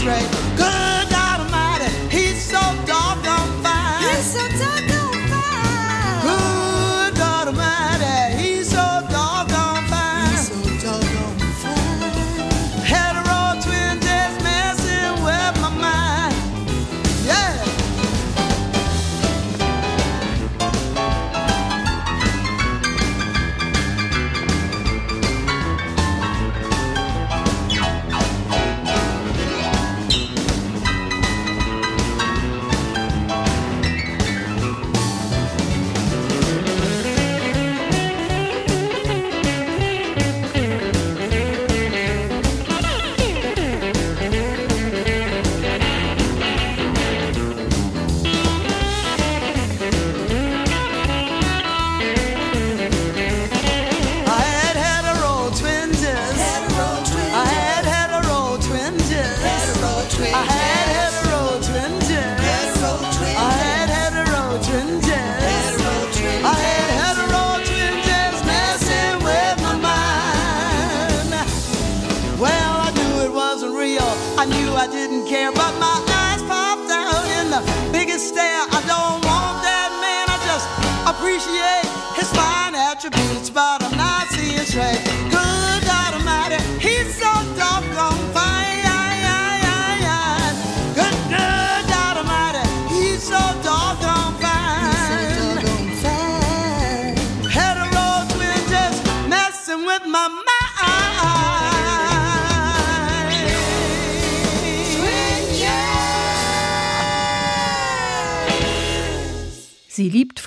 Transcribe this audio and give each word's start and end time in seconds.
straight 0.00 0.49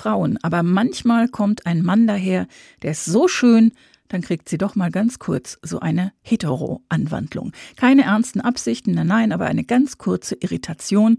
Frauen, 0.04 0.38
aber 0.42 0.62
manchmal 0.62 1.28
kommt 1.28 1.64
ein 1.64 1.80
Mann 1.82 2.06
daher, 2.06 2.46
der 2.82 2.90
ist 2.90 3.06
so 3.06 3.26
schön, 3.26 3.72
dann 4.08 4.20
kriegt 4.20 4.50
sie 4.50 4.58
doch 4.58 4.74
mal 4.76 4.90
ganz 4.90 5.18
kurz 5.18 5.58
so 5.62 5.80
eine 5.80 6.12
Hetero-Anwandlung. 6.20 7.52
Keine 7.76 8.02
ernsten 8.02 8.42
Absichten, 8.42 8.92
nein, 8.92 9.06
nein, 9.06 9.32
aber 9.32 9.46
eine 9.46 9.64
ganz 9.64 9.96
kurze 9.96 10.34
Irritation 10.34 11.18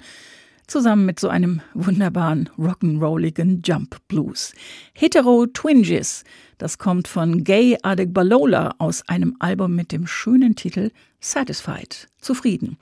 zusammen 0.68 1.06
mit 1.06 1.20
so 1.20 1.30
einem 1.30 1.62
wunderbaren 1.74 2.50
rock'n'rolligen 2.58 3.62
Jump 3.64 3.98
Blues. 4.08 4.54
Hetero 4.94 5.46
Twinges, 5.48 6.24
das 6.58 6.78
kommt 6.78 7.08
von 7.08 7.44
Gay 7.44 7.78
Adegbalola 7.84 8.76
aus 8.78 9.08
einem 9.08 9.36
Album 9.40 9.76
mit 9.76 9.92
dem 9.92 10.08
schönen 10.08 10.56
Titel 10.56 10.92
Satisfied, 11.20 12.08
zufrieden. 12.22 12.78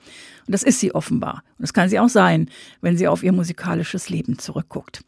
Und 0.46 0.52
das 0.52 0.62
ist 0.62 0.78
sie 0.78 0.94
offenbar. 0.94 1.42
Und 1.58 1.62
das 1.62 1.72
kann 1.72 1.88
sie 1.88 1.98
auch 1.98 2.10
sein, 2.10 2.50
wenn 2.82 2.96
sie 2.98 3.08
auf 3.08 3.22
ihr 3.22 3.32
musikalisches 3.32 4.10
Leben 4.10 4.38
zurückguckt. 4.38 5.02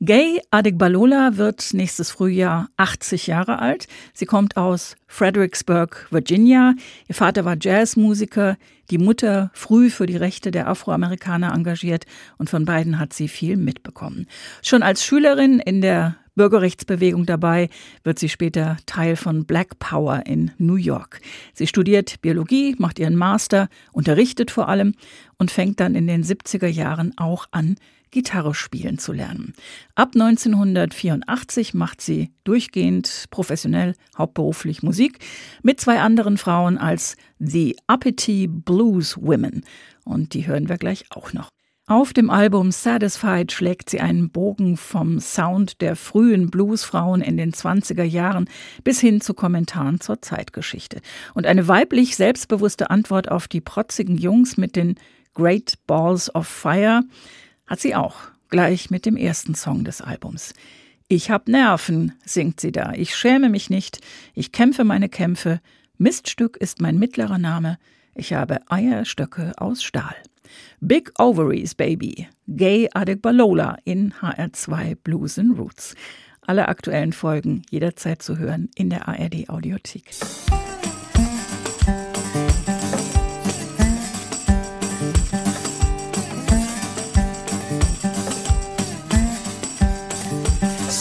Gay 0.00 0.40
Adegbalola 0.50 1.36
wird 1.36 1.72
nächstes 1.72 2.10
Frühjahr 2.10 2.68
80 2.78 3.28
Jahre 3.28 3.60
alt. 3.60 3.86
Sie 4.12 4.26
kommt 4.26 4.56
aus 4.56 4.96
Fredericksburg, 5.06 6.08
Virginia. 6.10 6.74
Ihr 7.08 7.14
Vater 7.14 7.44
war 7.44 7.56
Jazzmusiker 7.60 8.56
die 8.90 8.98
Mutter 8.98 9.50
früh 9.54 9.88
für 9.88 10.06
die 10.06 10.16
Rechte 10.16 10.50
der 10.50 10.66
Afroamerikaner 10.68 11.52
engagiert 11.54 12.04
und 12.38 12.50
von 12.50 12.64
beiden 12.64 12.98
hat 12.98 13.12
sie 13.12 13.28
viel 13.28 13.56
mitbekommen. 13.56 14.26
Schon 14.62 14.82
als 14.82 15.04
Schülerin 15.04 15.60
in 15.60 15.80
der 15.80 16.16
Bürgerrechtsbewegung 16.34 17.26
dabei, 17.26 17.68
wird 18.02 18.18
sie 18.18 18.28
später 18.28 18.76
Teil 18.86 19.16
von 19.16 19.46
Black 19.46 19.78
Power 19.78 20.22
in 20.26 20.52
New 20.58 20.76
York. 20.76 21.20
Sie 21.54 21.66
studiert 21.66 22.20
Biologie, 22.22 22.74
macht 22.78 22.98
ihren 22.98 23.16
Master, 23.16 23.68
unterrichtet 23.92 24.50
vor 24.50 24.68
allem 24.68 24.94
und 25.38 25.50
fängt 25.50 25.80
dann 25.80 25.94
in 25.94 26.06
den 26.06 26.24
70er 26.24 26.68
Jahren 26.68 27.12
auch 27.18 27.46
an, 27.50 27.76
Gitarre 28.10 28.54
spielen 28.54 28.98
zu 28.98 29.12
lernen. 29.12 29.54
Ab 29.94 30.10
1984 30.14 31.74
macht 31.74 32.00
sie 32.00 32.30
durchgehend 32.44 33.26
professionell, 33.30 33.94
hauptberuflich 34.18 34.82
Musik 34.82 35.18
mit 35.62 35.80
zwei 35.80 36.00
anderen 36.00 36.36
Frauen 36.36 36.76
als 36.76 37.16
The 37.38 37.76
Uppity 37.86 38.48
Blues 38.48 39.16
Women. 39.20 39.64
Und 40.04 40.34
die 40.34 40.46
hören 40.46 40.68
wir 40.68 40.76
gleich 40.76 41.04
auch 41.10 41.32
noch. 41.32 41.48
Auf 41.86 42.12
dem 42.12 42.30
Album 42.30 42.70
Satisfied 42.70 43.50
schlägt 43.50 43.90
sie 43.90 44.00
einen 44.00 44.30
Bogen 44.30 44.76
vom 44.76 45.18
Sound 45.18 45.80
der 45.80 45.96
frühen 45.96 46.48
Bluesfrauen 46.48 47.20
in 47.20 47.36
den 47.36 47.52
20er 47.52 48.04
Jahren 48.04 48.48
bis 48.84 49.00
hin 49.00 49.20
zu 49.20 49.34
Kommentaren 49.34 49.98
zur 50.00 50.22
Zeitgeschichte. 50.22 51.00
Und 51.34 51.46
eine 51.46 51.66
weiblich 51.66 52.14
selbstbewusste 52.16 52.90
Antwort 52.90 53.28
auf 53.28 53.48
die 53.48 53.60
protzigen 53.60 54.16
Jungs 54.18 54.56
mit 54.56 54.76
den 54.76 54.96
Great 55.34 55.78
Balls 55.88 56.32
of 56.32 56.46
Fire 56.46 57.02
hat 57.70 57.78
sie 57.80 57.94
auch, 57.94 58.16
gleich 58.48 58.90
mit 58.90 59.06
dem 59.06 59.16
ersten 59.16 59.54
Song 59.54 59.84
des 59.84 60.00
Albums. 60.00 60.54
Ich 61.06 61.30
hab 61.30 61.46
Nerven, 61.46 62.12
singt 62.26 62.58
sie 62.58 62.72
da. 62.72 62.94
Ich 62.96 63.14
schäme 63.14 63.48
mich 63.48 63.70
nicht. 63.70 64.00
Ich 64.34 64.50
kämpfe 64.50 64.82
meine 64.82 65.08
Kämpfe. 65.08 65.60
Miststück 65.96 66.56
ist 66.56 66.80
mein 66.80 66.98
mittlerer 66.98 67.38
Name. 67.38 67.78
Ich 68.16 68.32
habe 68.32 68.56
Eierstöcke 68.68 69.52
aus 69.56 69.84
Stahl. 69.84 70.16
Big 70.80 71.12
Ovaries 71.20 71.76
Baby, 71.76 72.26
Gay 72.48 72.88
Adegbalola 72.92 73.78
in 73.84 74.12
HR2 74.14 74.96
Blues 75.04 75.38
and 75.38 75.56
Roots. 75.56 75.94
Alle 76.44 76.66
aktuellen 76.68 77.12
Folgen 77.12 77.62
jederzeit 77.70 78.20
zu 78.20 78.36
hören 78.36 78.68
in 78.74 78.90
der 78.90 79.06
ARD 79.06 79.48
Audiothek. 79.48 80.06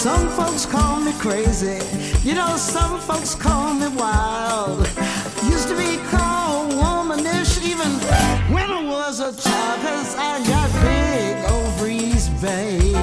Some 0.03 0.29
folks 0.29 0.65
call 0.65 1.01
me 1.01 1.11
crazy. 1.19 1.77
You 2.25 2.33
know, 2.33 2.55
some 2.55 3.01
folks 3.01 3.35
call 3.35 3.73
me 3.73 3.89
wild. 3.89 4.87
Used 5.51 5.67
to 5.67 5.75
be 5.77 5.97
called 6.09 6.69
womanish 6.73 7.57
even 7.65 7.89
when 8.55 8.63
I 8.77 8.81
was 8.89 9.19
a 9.19 9.35
child. 9.35 9.81
Cause 9.81 10.15
I 10.17 10.39
got 10.47 10.71
big 10.87 11.51
ovaries, 11.51 12.29
baby. 12.39 12.95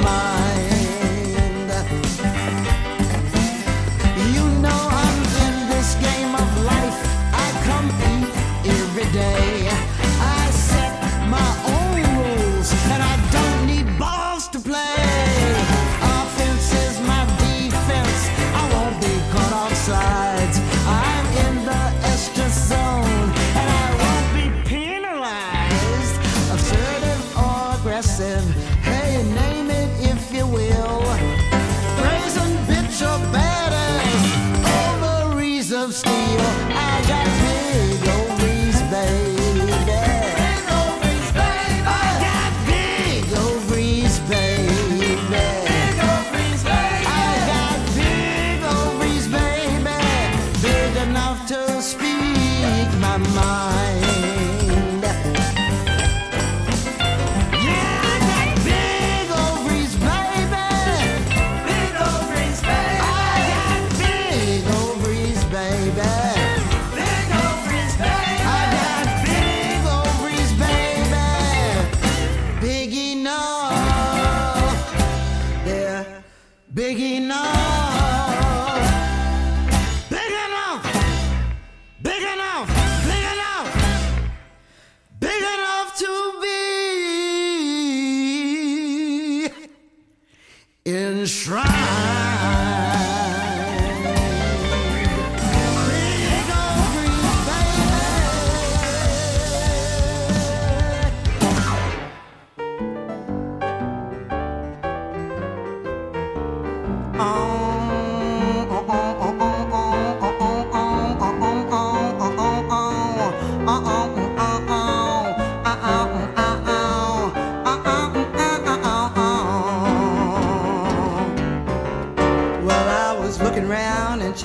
my 0.00 0.31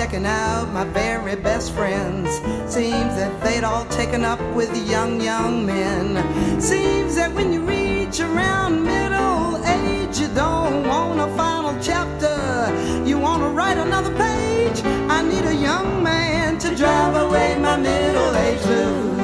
checking 0.08 0.26
out 0.26 0.66
my 0.72 0.86
very 0.94 1.36
best 1.36 1.74
friends. 1.74 2.30
Seems 2.74 3.14
that 3.18 3.44
they'd 3.44 3.66
all 3.66 3.84
taken 3.88 4.24
up 4.24 4.40
with 4.56 4.72
young, 4.90 5.20
young 5.20 5.66
men. 5.66 6.62
Seems 6.62 7.16
that 7.16 7.34
when 7.34 7.52
you 7.52 7.62
reach 7.62 8.22
around 8.22 8.86
middle 8.86 9.58
age, 9.66 10.18
you 10.18 10.30
don't 10.34 10.88
want 10.88 11.20
a 11.20 11.28
final 11.36 11.76
chapter. 11.82 12.72
You 13.06 13.20
want 13.20 13.42
to 13.44 13.50
write 13.50 13.78
another 13.78 14.16
page. 14.16 14.80
I 15.10 15.24
need 15.24 15.44
a 15.44 15.56
young 15.56 16.02
man 16.02 16.58
to 16.60 16.74
drive 16.74 17.18
away 17.18 17.58
my 17.60 17.76
middle 17.76 18.34
age 18.36 18.62
blues. 18.64 19.17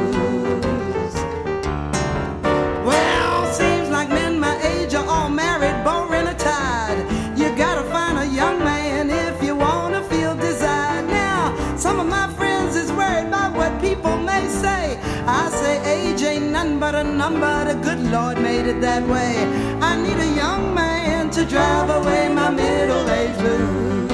but 16.84 16.96
a 16.96 17.04
number. 17.22 17.54
The 17.64 17.76
good 17.88 18.02
Lord 18.12 18.42
made 18.42 18.66
it 18.68 18.82
that 18.82 19.04
way. 19.08 19.34
I 19.90 19.92
need 20.06 20.20
a 20.30 20.32
young 20.44 20.74
man 20.76 21.30
to 21.32 21.46
drive 21.46 21.88
away 22.00 22.28
my 22.28 22.50
middle 22.50 23.06
age 23.20 23.38
blues. 23.40 24.12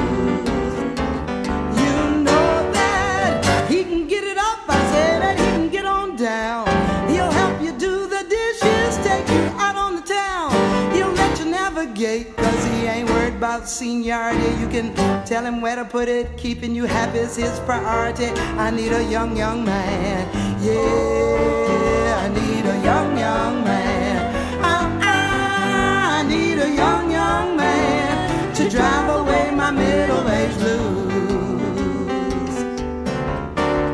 You 1.81 1.95
know 2.27 2.51
that 2.77 3.67
he 3.71 3.79
can 3.91 4.07
get 4.07 4.23
it 4.23 4.37
up. 4.49 4.59
I 4.77 4.79
said 4.93 5.17
that 5.23 5.35
he 5.39 5.45
can 5.57 5.69
get 5.77 5.85
on 5.85 6.15
down. 6.15 6.61
He'll 7.09 7.31
help 7.41 7.59
you 7.59 7.71
do 7.89 7.95
the 8.15 8.21
dishes, 8.37 8.91
take 9.09 9.27
you 9.35 9.43
out 9.65 9.75
on 9.85 9.91
the 9.99 10.03
town. 10.23 10.47
He'll 10.93 11.15
let 11.23 11.39
you 11.39 11.45
navigate, 11.45 12.37
cause 12.37 12.61
he 12.65 12.77
ain't 12.93 13.09
worried 13.09 13.33
about 13.41 13.67
seniority. 13.67 14.51
You 14.61 14.67
can 14.75 14.87
tell 15.25 15.43
him 15.43 15.59
where 15.59 15.75
to 15.81 15.85
put 15.85 16.07
it. 16.07 16.37
Keeping 16.37 16.75
you 16.75 16.85
happy 16.85 17.17
is 17.17 17.35
his 17.35 17.57
priority. 17.61 18.27
I 18.65 18.69
need 18.69 18.91
a 18.93 19.03
young, 19.15 19.35
young 19.35 19.65
man 19.65 20.38
yeah, 20.61 20.75
I 20.75 22.27
need 22.27 22.65
a 22.65 22.73
young, 22.83 23.17
young 23.17 23.63
man. 23.63 24.61
I, 24.61 24.89
I, 25.01 26.17
I 26.19 26.23
need 26.27 26.59
a 26.59 26.69
young, 26.75 27.09
young 27.09 27.55
man 27.55 28.53
to 28.55 28.69
drive 28.69 29.19
away 29.21 29.51
my 29.51 29.71
middle 29.71 30.29
age 30.29 30.53
blues. 30.57 32.59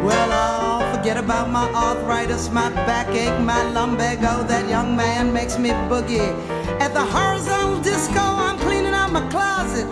Well, 0.04 0.32
I'll 0.32 0.90
forget 0.98 1.18
about 1.18 1.52
my 1.52 1.70
arthritis, 1.72 2.50
my 2.50 2.72
backache, 2.90 3.40
my 3.46 3.62
lumbago. 3.70 4.42
That 4.48 4.68
young 4.68 4.96
man 4.96 5.32
makes 5.32 5.60
me 5.60 5.70
boogie. 5.70 6.32
At 6.82 6.96
the 6.96 7.04
horizontal 7.06 7.78
disco, 7.84 8.20
I'm 8.20 8.58
cleaning 8.58 8.96
out 8.96 9.12
my 9.12 9.22
closet 9.30 9.86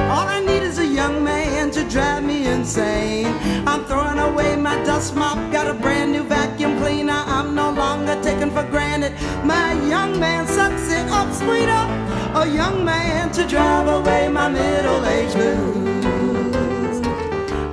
All 0.09 0.27
I 0.27 0.39
need 0.45 0.63
is 0.63 0.77
a 0.79 0.85
young 0.85 1.23
man 1.23 1.71
to 1.71 1.83
drive 1.89 2.23
me 2.23 2.47
insane. 2.47 3.23
I'm 3.67 3.85
throwing 3.85 4.19
away 4.19 4.55
my 4.55 4.75
dust 4.83 5.15
mop, 5.15 5.37
got 5.51 5.67
a 5.67 5.73
brand 5.73 6.11
new 6.11 6.23
vacuum 6.23 6.77
cleaner. 6.79 7.13
I'm 7.25 7.55
no 7.55 7.71
longer 7.71 8.21
taken 8.21 8.51
for 8.51 8.63
granted. 8.69 9.13
My 9.43 9.73
young 9.89 10.19
man 10.19 10.45
sucks 10.45 10.91
it 10.91 11.07
up, 11.09 11.33
sweeter 11.33 12.12
a 12.35 12.47
young 12.47 12.83
man 12.83 13.31
to 13.31 13.45
drive 13.47 13.87
away 13.87 14.27
my 14.27 14.49
middle 14.49 15.05
aged 15.05 15.35
blues. 15.35 17.01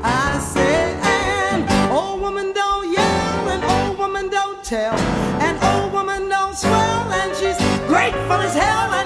I 0.05 0.39
said, 0.39 0.97
an 1.55 1.91
old 1.91 2.21
woman 2.21 2.53
don't 2.53 2.93
yell, 2.93 3.49
an 3.49 3.63
old 3.77 3.99
woman 3.99 4.29
don't 4.29 4.63
tell, 4.63 4.95
an 5.49 5.57
old 5.71 5.93
woman 5.95 6.29
don't 6.29 6.55
swell, 6.57 7.11
and 7.13 7.35
she's 7.37 7.57
grateful 7.89 8.41
as 8.49 8.55
hell. 8.55 9.00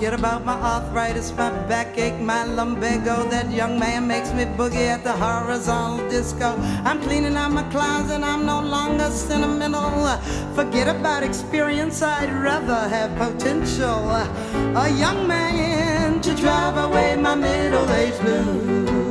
forget 0.00 0.14
about 0.18 0.42
my 0.46 0.54
arthritis, 0.54 1.30
my 1.36 1.50
backache, 1.68 2.18
my 2.20 2.42
lumbago. 2.44 3.22
That 3.28 3.50
young 3.52 3.78
man 3.78 4.08
makes 4.08 4.32
me 4.32 4.44
boogie 4.44 4.86
at 4.88 5.04
the 5.04 5.12
horizontal 5.12 6.08
disco. 6.08 6.54
I'm 6.88 7.02
cleaning 7.02 7.36
out 7.36 7.52
my 7.52 7.64
closet, 7.64 8.22
I'm 8.22 8.46
no 8.46 8.62
longer 8.62 9.10
sentimental. 9.10 9.92
Forget 10.54 10.88
about 10.88 11.22
experience, 11.22 12.00
I'd 12.00 12.32
rather 12.32 12.88
have 12.88 13.14
potential. 13.18 14.08
A 14.80 14.88
young 14.88 15.28
man 15.28 16.22
to 16.22 16.34
drive 16.34 16.78
away 16.78 17.16
my 17.16 17.34
middle-aged 17.34 18.20
blues. 18.22 19.09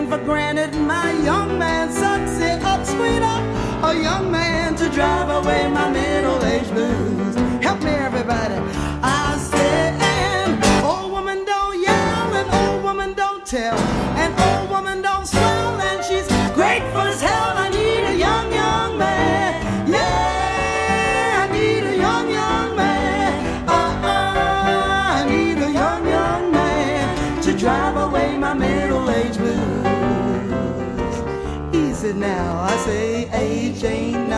taken 0.00 0.18
for 0.18 0.24
granted 0.24 0.74
my 0.80 1.12
young 1.24 1.58
man 1.58 1.90
sucks 1.90 2.38
it 2.40 2.62
up, 2.64 2.84
sweeter. 2.86 3.40
A 3.82 3.94
young 4.02 4.30
man 4.30 4.74
to 4.76 4.88
drive 4.90 5.28
away 5.28 5.68
my 5.70 5.90
middle-aged 5.90 6.70
blues. 6.72 7.34
Help 7.62 7.82
me, 7.82 7.90
everybody. 7.90 8.54
I 9.02 9.36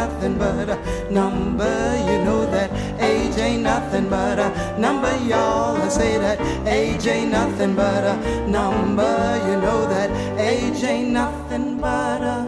nothing 0.05 0.37
but 0.37 0.67
a 0.69 1.13
number. 1.19 1.79
You 2.09 2.17
know 2.27 2.43
that 2.57 2.71
age 3.11 3.37
ain't 3.49 3.63
nothing 3.63 4.09
but 4.17 4.37
a 4.47 4.49
number, 4.87 5.13
y'all. 5.31 5.77
I 5.77 5.89
say 5.99 6.13
that 6.27 6.39
age 6.67 7.07
ain't 7.07 7.31
nothing 7.41 7.73
but 7.83 8.03
a 8.13 8.15
number. 8.59 9.13
You 9.47 9.55
know 9.67 9.81
that 9.95 10.11
age 10.53 10.83
ain't 10.93 11.11
nothing 11.23 11.71
but 11.87 12.21
a 12.37 12.39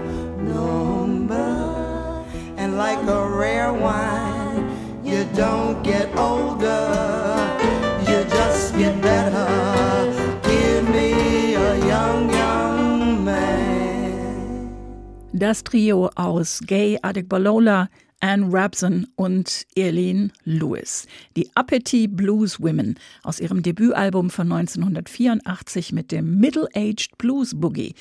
number. 0.53 1.51
And 2.61 2.71
like 2.85 3.03
a 3.19 3.21
rare 3.43 3.73
wine, 3.73 4.61
you 5.09 5.21
don't 5.43 5.77
get 5.91 6.07
older, 6.31 6.87
you 8.11 8.19
just 8.39 8.67
get 8.81 8.95
better. 9.01 9.94
Das 15.37 15.65
Trio 15.65 16.11
aus 16.15 16.61
Gay 16.65 16.97
Adekbalola, 17.03 17.89
Anne 18.21 18.47
Rabson 18.53 19.09
und 19.17 19.67
Eileen 19.77 20.31
Lewis. 20.45 21.09
Die 21.37 21.51
Appetit 21.57 22.15
Blues 22.17 22.61
Women 22.63 22.95
aus 23.25 23.41
ihrem 23.41 23.61
Debütalbum 23.61 24.31
von 24.31 24.53
1984 24.53 25.91
mit 25.91 26.13
dem 26.13 26.39
Middle-Aged 26.39 27.19
Blues 27.19 27.51
Boogie 27.57 27.97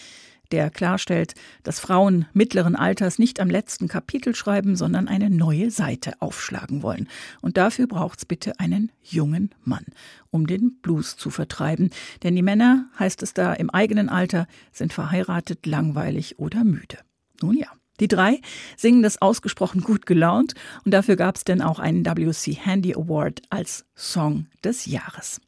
der 0.51 0.69
klarstellt, 0.69 1.33
dass 1.63 1.79
Frauen 1.79 2.25
mittleren 2.33 2.75
Alters 2.75 3.17
nicht 3.17 3.39
am 3.39 3.49
letzten 3.49 3.87
Kapitel 3.87 4.35
schreiben, 4.35 4.75
sondern 4.75 5.07
eine 5.07 5.31
neue 5.31 5.71
Seite 5.71 6.21
aufschlagen 6.21 6.83
wollen. 6.83 7.09
Und 7.41 7.57
dafür 7.57 7.87
braucht's 7.87 8.25
bitte 8.27 8.59
einen 8.59 8.91
jungen 9.01 9.49
Mann, 9.63 9.85
um 10.29 10.45
den 10.45 10.77
Blues 10.83 11.17
zu 11.17 11.31
vertreiben. 11.31 11.89
Denn 12.21 12.35
die 12.35 12.43
Männer, 12.43 12.85
heißt 12.99 13.23
es 13.23 13.33
da, 13.33 13.51
im 13.53 13.71
eigenen 13.71 14.09
Alter 14.09 14.45
sind 14.71 14.93
verheiratet, 14.93 15.65
langweilig 15.65 16.37
oder 16.37 16.63
müde. 16.63 16.99
Nun 17.41 17.57
ja. 17.57 17.67
Die 17.99 18.07
drei 18.07 18.41
singen 18.75 19.03
das 19.03 19.21
ausgesprochen 19.21 19.81
gut 19.81 20.05
gelaunt 20.05 20.55
und 20.83 20.93
dafür 20.93 21.15
gab 21.15 21.35
es 21.35 21.43
dann 21.45 21.61
auch 21.61 21.79
einen 21.79 22.05
WC 22.05 22.53
Handy 22.53 22.93
Award 22.95 23.41
als 23.49 23.85
Song 23.95 24.47
des 24.63 24.87
Jahres. 24.87 25.39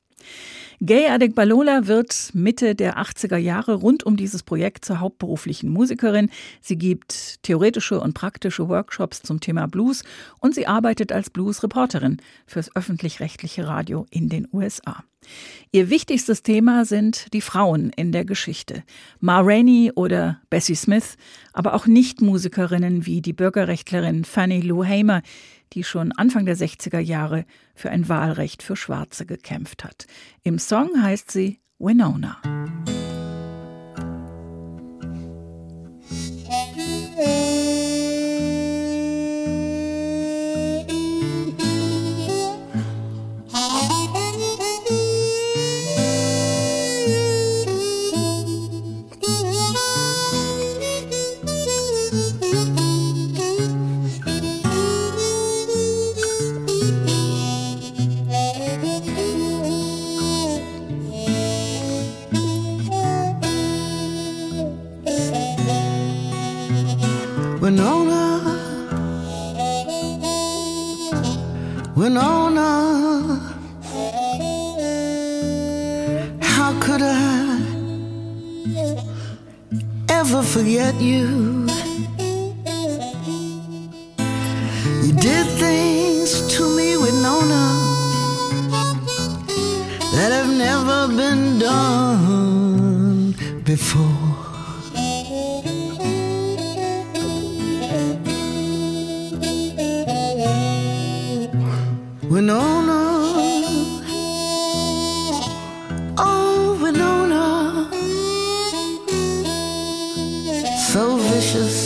Gay 0.82 1.08
Adek 1.10 1.36
Balola 1.36 1.88
wird 1.88 2.32
Mitte 2.34 2.76
der 2.76 2.98
80er 2.98 3.38
Jahre 3.38 3.76
rund 3.76 4.04
um 4.06 4.18
dieses 4.18 4.44
Projekt 4.44 4.84
zur 4.84 5.00
hauptberuflichen 5.00 5.70
Musikerin. 5.70 6.30
Sie 6.62 6.78
gibt 6.78 7.42
theoretische 7.44 8.00
und 8.02 8.14
praktische 8.14 8.68
Workshops 8.68 9.22
zum 9.22 9.40
Thema 9.40 9.68
Blues 9.68 10.04
und 10.40 10.54
sie 10.54 10.68
arbeitet 10.68 11.14
als 11.14 11.30
Blues-Reporterin 11.30 12.18
fürs 12.46 12.76
öffentlich-rechtliche 12.76 13.66
Radio 13.68 14.06
in 14.12 14.28
den 14.28 14.48
USA. 14.52 15.02
Ihr 15.72 15.90
wichtigstes 15.90 16.44
Thema 16.44 16.84
sind 16.86 17.34
die 17.34 17.42
Frauen 17.42 17.90
in 17.96 18.12
der 18.12 18.26
Geschichte. 18.26 18.84
Ma 19.20 19.40
Rainey 19.42 19.92
oder 19.96 20.40
Bessie 20.52 20.76
Smith, 20.76 21.16
aber 21.54 21.74
auch 21.74 21.88
Nichtmusikerinnen 21.88 23.06
wie 23.08 23.22
die 23.22 23.34
Bürgerrechtlerin 23.34 24.24
Fannie 24.26 24.62
Lou 24.62 24.86
Hamer, 24.86 25.22
die 25.74 25.84
schon 25.84 26.12
Anfang 26.12 26.46
der 26.46 26.58
60er 26.58 27.00
Jahre 27.00 27.46
für 27.74 27.90
ein 27.90 28.08
Wahlrecht 28.08 28.64
für 28.64 28.76
Schwarze 28.76 29.26
gekämpft 29.26 29.84
hat. 29.84 30.06
Im 30.44 30.60
Song 30.60 30.90
heißt 31.02 31.32
sie 31.32 31.60
Winona. 31.80 32.40
been 91.36 91.60
done 91.60 93.22
before. 93.64 94.34
Winona, 102.34 103.02
oh 106.26 106.62
Winona, 106.82 107.46
so 110.92 111.04
vicious, 111.32 111.78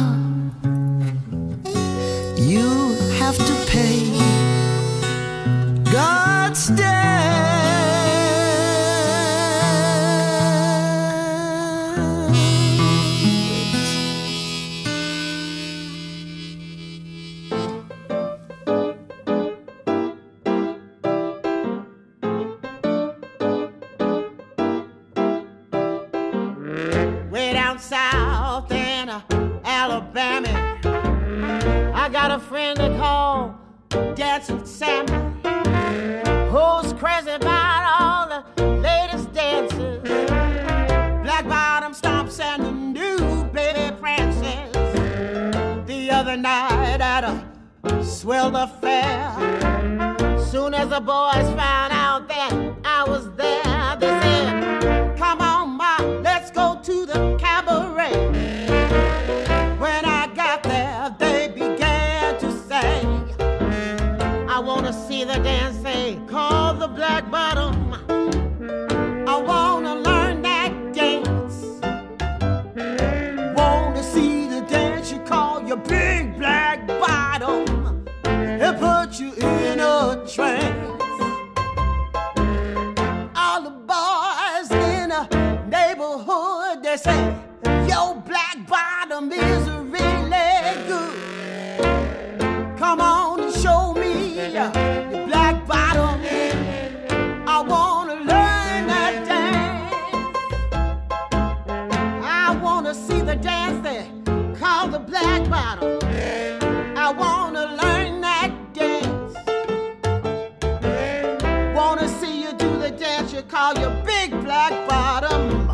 You 2.40 2.70
have 3.20 3.36
to 3.50 3.56
pay. 3.68 4.05
call 113.50 113.76
you 113.78 113.90
Big 114.04 114.32
Black 114.44 114.72
Bottom. 114.88 115.68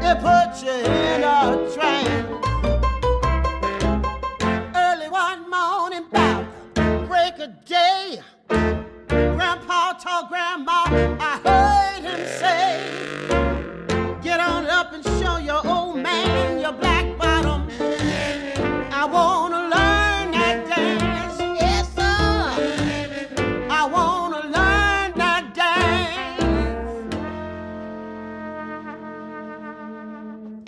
They 0.00 0.14
put 0.14 0.62
you 0.64 0.72
in 0.72 1.22
a 1.24 1.70
trance. 1.74 2.25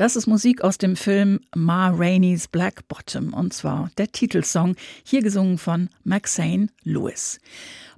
Das 0.09 0.17
ist 0.17 0.27
Musik 0.27 0.63
aus 0.63 0.79
dem 0.79 0.97
Film 0.97 1.39
Ma 1.55 1.91
Rainey's 1.91 2.49
Black 2.49 2.89
Bottom 2.89 3.35
und 3.35 3.53
zwar 3.53 3.91
der 3.99 4.09
Titelsong, 4.11 4.75
hier 5.05 5.21
gesungen 5.21 5.59
von 5.59 5.91
Maxine 6.03 6.69
Lewis. 6.83 7.39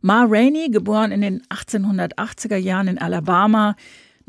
Ma 0.01 0.25
Rainey, 0.25 0.71
geboren 0.71 1.13
in 1.13 1.21
den 1.21 1.43
1880er 1.51 2.57
Jahren 2.57 2.89
in 2.89 2.99
Alabama, 2.99 3.77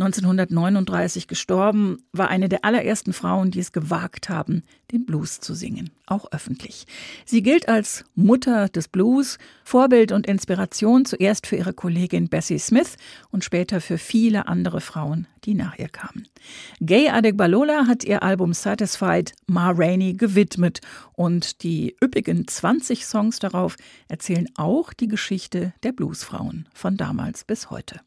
1939 0.01 1.27
gestorben, 1.27 1.99
war 2.11 2.27
eine 2.27 2.49
der 2.49 2.65
allerersten 2.65 3.13
Frauen, 3.13 3.51
die 3.51 3.59
es 3.59 3.71
gewagt 3.71 4.29
haben, 4.29 4.63
den 4.91 5.05
Blues 5.05 5.41
zu 5.41 5.53
singen, 5.53 5.91
auch 6.07 6.31
öffentlich. 6.31 6.85
Sie 7.23 7.43
gilt 7.43 7.69
als 7.69 8.03
Mutter 8.15 8.67
des 8.67 8.87
Blues, 8.87 9.37
Vorbild 9.63 10.11
und 10.11 10.25
Inspiration 10.25 11.05
zuerst 11.05 11.45
für 11.45 11.55
ihre 11.55 11.73
Kollegin 11.73 12.29
Bessie 12.29 12.57
Smith 12.57 12.97
und 13.29 13.43
später 13.43 13.79
für 13.79 13.99
viele 13.99 14.47
andere 14.47 14.81
Frauen, 14.81 15.27
die 15.45 15.53
nach 15.53 15.77
ihr 15.77 15.87
kamen. 15.89 16.27
Gay 16.79 17.09
Adegbalola 17.09 17.85
hat 17.85 18.03
ihr 18.03 18.23
Album 18.23 18.53
Satisfied 18.53 19.33
Ma 19.45 19.69
Rainey 19.69 20.13
gewidmet 20.13 20.81
und 21.13 21.61
die 21.61 21.95
üppigen 22.03 22.47
20 22.47 23.05
Songs 23.05 23.37
darauf 23.37 23.75
erzählen 24.07 24.47
auch 24.55 24.93
die 24.93 25.07
Geschichte 25.07 25.73
der 25.83 25.91
Bluesfrauen 25.91 26.67
von 26.73 26.97
damals 26.97 27.43
bis 27.43 27.69
heute. 27.69 27.99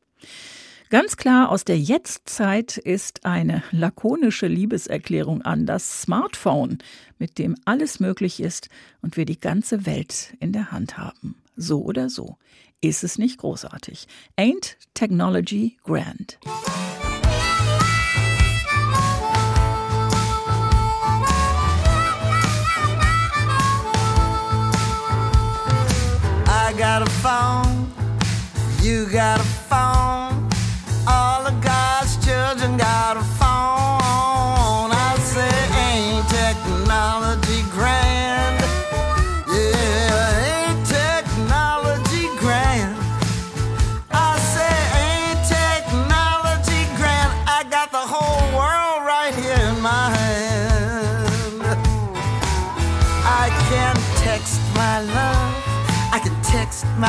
Ganz 0.91 1.17
klar 1.17 1.51
aus 1.51 1.65
der 1.65 1.79
Jetztzeit 1.79 2.77
ist 2.77 3.25
eine 3.25 3.63
lakonische 3.71 4.47
Liebeserklärung 4.47 5.41
an 5.41 5.65
das 5.65 6.03
Smartphone, 6.03 6.77
mit 7.19 7.39
dem 7.39 7.57
alles 7.65 8.01
möglich 8.01 8.39
ist 8.41 8.69
und 9.01 9.17
wir 9.17 9.25
die 9.25 9.41
ganze 9.41 9.87
Welt 9.87 10.35
in 10.41 10.53
der 10.53 10.73
Hand 10.73 10.99
haben. 10.99 11.37
So 11.57 11.83
oder 11.83 12.11
so. 12.11 12.37
Ist 12.83 13.03
es 13.03 13.17
nicht 13.17 13.39
großartig? 13.39 14.07
Ain't 14.39 14.77
Technology 14.93 15.79
Grand? 15.85 16.39
I 26.47 26.73
got 26.77 27.01
a 27.03 27.11
phone, 27.23 27.91
you 28.83 29.07
got 29.07 29.41
a 29.41 29.43
phone. 29.43 29.64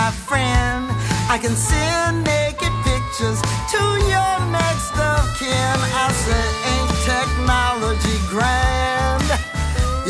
my 0.02 0.12
friend. 0.28 0.82
I 1.34 1.38
can 1.44 1.56
send 1.72 2.16
naked 2.36 2.74
pictures 2.88 3.40
to 3.72 3.82
your 4.12 4.32
next 4.58 4.92
of 5.10 5.24
kin. 5.40 5.72
I 5.96 6.06
say, 6.24 6.48
ain't 6.74 6.92
technology 7.14 8.18
grand? 8.34 9.24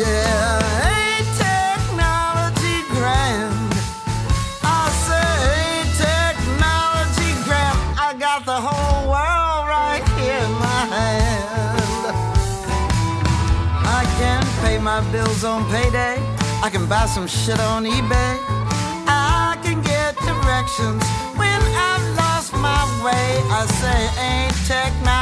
Yeah, 0.02 0.90
ain't 0.94 1.30
technology 1.46 2.78
grand? 2.98 3.54
I 4.66 4.82
say, 5.06 5.30
ain't 5.70 5.92
technology 6.06 7.32
grand? 7.46 7.78
I 8.08 8.18
got 8.26 8.40
the 8.52 8.60
whole 8.68 9.02
world 9.14 9.62
right 9.76 10.04
here 10.18 10.42
in 10.50 10.54
my 10.70 10.82
hand. 10.98 12.04
I 14.02 14.02
can 14.18 14.42
pay 14.66 14.78
my 14.92 15.00
bills 15.12 15.44
on 15.44 15.60
payday. 15.72 16.18
I 16.66 16.70
can 16.74 16.88
buy 16.88 17.06
some 17.06 17.28
shit 17.28 17.60
on 17.60 17.86
eBay. 17.86 18.55
I 23.48 23.66
say 23.68 24.24
ain't 24.24 24.56
tech 24.68 24.92
my 25.06 25.15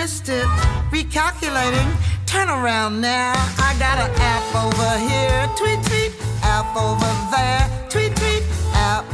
missed 0.00 0.28
it. 0.30 0.46
Recalculating, 0.98 1.90
turn 2.24 2.48
around 2.48 3.00
now. 3.02 3.34
I 3.68 3.70
got 3.78 3.96
an 4.04 4.10
app 4.34 4.46
over 4.66 4.90
here, 5.10 5.40
tweet, 5.60 5.80
tweet, 5.90 6.12
app 6.42 6.68
over 6.86 7.10
there, 7.32 7.62
tweet, 7.90 8.14
tweet, 8.16 8.42
app. 8.74 9.04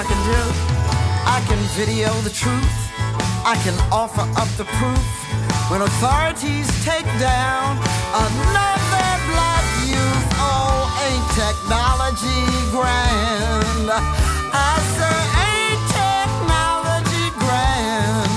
I 0.00 0.04
can 0.04 0.22
do. 0.38 0.42
I 1.26 1.38
can 1.50 1.58
video 1.74 2.14
the 2.22 2.30
truth. 2.30 2.74
I 3.44 3.58
can 3.64 3.74
offer 3.90 4.22
up 4.40 4.46
the 4.56 4.62
proof. 4.78 5.08
When 5.70 5.80
authorities 5.82 6.70
take 6.84 7.04
down 7.18 7.74
another 8.14 9.08
black 9.34 9.66
youth, 9.90 10.28
oh, 10.38 10.86
ain't 11.02 11.26
technology 11.34 12.46
grand? 12.70 13.90
I 14.54 14.70
say, 14.94 15.14
ain't 15.50 15.82
technology 15.90 17.34
grand? 17.42 18.36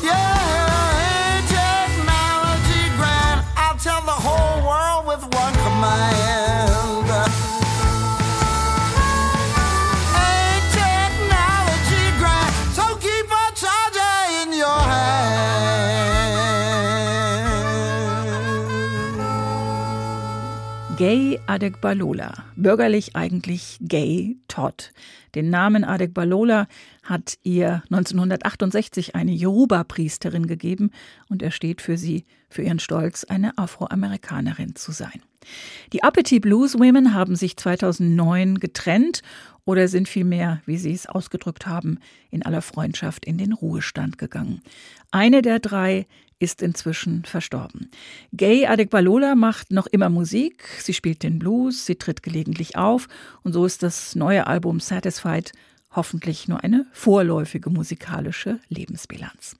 Yeah, 0.00 0.16
ain't 0.16 1.44
technology 1.44 2.88
grand? 2.96 3.44
I'll 3.54 3.76
tell 3.76 4.00
the 4.00 4.16
whole 4.16 4.64
world 4.64 5.04
with 5.04 5.20
one 5.38 5.52
command. 5.60 6.55
Gay 21.08 21.38
Adekbalola, 21.46 22.46
bürgerlich 22.56 23.14
eigentlich 23.14 23.78
Gay 23.80 24.38
Todd. 24.48 24.90
Den 25.36 25.50
Namen 25.50 25.84
Adekbalola 25.84 26.66
hat 27.04 27.38
ihr 27.44 27.84
1968 27.92 29.14
eine 29.14 29.30
Yoruba-Priesterin 29.30 30.48
gegeben 30.48 30.90
und 31.28 31.44
er 31.44 31.52
steht 31.52 31.80
für 31.80 31.96
sie, 31.96 32.24
für 32.50 32.62
ihren 32.62 32.80
Stolz, 32.80 33.22
eine 33.22 33.56
Afroamerikanerin 33.56 34.74
zu 34.74 34.90
sein. 34.90 35.22
Die 35.92 36.02
Appetit 36.02 36.42
Blues 36.42 36.76
Women 36.76 37.14
haben 37.14 37.36
sich 37.36 37.56
2009 37.56 38.58
getrennt 38.58 39.22
oder 39.64 39.86
sind 39.86 40.08
vielmehr, 40.08 40.60
wie 40.66 40.76
sie 40.76 40.92
es 40.92 41.06
ausgedrückt 41.06 41.68
haben, 41.68 41.98
in 42.32 42.42
aller 42.44 42.62
Freundschaft 42.62 43.24
in 43.26 43.38
den 43.38 43.52
Ruhestand 43.52 44.18
gegangen. 44.18 44.60
Eine 45.12 45.40
der 45.42 45.60
drei 45.60 46.06
ist 46.38 46.62
inzwischen 46.62 47.24
verstorben. 47.24 47.90
Gay 48.32 48.66
Adekbalola 48.66 49.34
macht 49.34 49.70
noch 49.70 49.86
immer 49.86 50.10
Musik, 50.10 50.66
sie 50.82 50.92
spielt 50.92 51.22
den 51.22 51.38
Blues, 51.38 51.86
sie 51.86 51.96
tritt 51.96 52.22
gelegentlich 52.22 52.76
auf 52.76 53.08
und 53.42 53.52
so 53.52 53.64
ist 53.64 53.82
das 53.82 54.14
neue 54.14 54.46
Album 54.46 54.80
Satisfied 54.80 55.52
hoffentlich 55.94 56.46
nur 56.46 56.62
eine 56.62 56.84
vorläufige 56.92 57.70
musikalische 57.70 58.60
Lebensbilanz. 58.68 59.56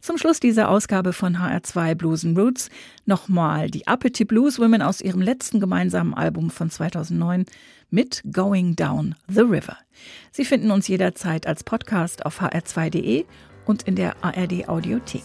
Zum 0.00 0.16
Schluss 0.16 0.40
dieser 0.40 0.70
Ausgabe 0.70 1.12
von 1.12 1.36
HR2 1.36 1.94
Blues 1.94 2.24
and 2.24 2.38
Roots 2.38 2.70
nochmal 3.04 3.68
die 3.70 3.86
Appetit 3.86 4.26
Blues 4.28 4.58
Women 4.58 4.80
aus 4.80 5.02
ihrem 5.02 5.20
letzten 5.20 5.60
gemeinsamen 5.60 6.14
Album 6.14 6.48
von 6.48 6.70
2009 6.70 7.44
mit 7.90 8.22
Going 8.32 8.76
Down 8.76 9.14
the 9.28 9.42
River. 9.42 9.76
Sie 10.32 10.46
finden 10.46 10.70
uns 10.70 10.88
jederzeit 10.88 11.46
als 11.46 11.62
Podcast 11.64 12.24
auf 12.24 12.40
hr2.de 12.40 13.26
und 13.66 13.82
in 13.82 13.94
der 13.94 14.16
ARD 14.24 14.66
Audiothek. 14.70 15.24